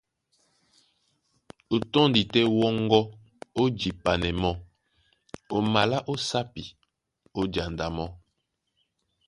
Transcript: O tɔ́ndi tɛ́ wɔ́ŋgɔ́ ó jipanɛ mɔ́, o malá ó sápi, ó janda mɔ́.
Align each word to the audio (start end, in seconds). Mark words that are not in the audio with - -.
O 1.73 1.75
tɔ́ndi 1.91 2.21
tɛ́ 2.33 2.43
wɔ́ŋgɔ́ 2.57 3.03
ó 3.61 3.63
jipanɛ 3.79 4.29
mɔ́, 4.41 4.53
o 5.55 5.57
malá 5.73 5.97
ó 6.11 6.13
sápi, 6.29 6.63
ó 7.39 7.41
janda 7.53 7.85
mɔ́. 7.95 8.07